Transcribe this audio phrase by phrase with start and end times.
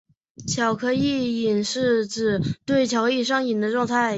[0.47, 4.09] 巧克力瘾是指对巧克力上瘾的状态。